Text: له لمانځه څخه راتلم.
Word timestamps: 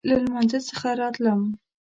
له 0.09 0.15
لمانځه 0.23 0.59
څخه 0.69 0.89
راتلم. 1.01 1.41